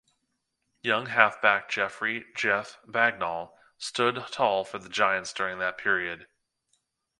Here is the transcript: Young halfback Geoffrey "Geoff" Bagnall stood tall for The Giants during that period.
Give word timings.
Young 0.81 1.05
halfback 1.05 1.69
Geoffrey 1.69 2.25
"Geoff" 2.33 2.79
Bagnall 2.87 3.53
stood 3.77 4.15
tall 4.31 4.63
for 4.65 4.79
The 4.79 4.89
Giants 4.89 5.31
during 5.31 5.59
that 5.59 5.77
period. 5.77 6.25